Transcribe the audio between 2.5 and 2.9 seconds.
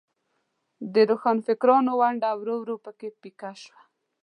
ورو